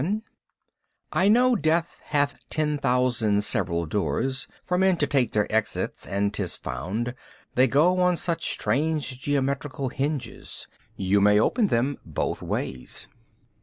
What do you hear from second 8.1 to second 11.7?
such strange geometrical hinges, You may open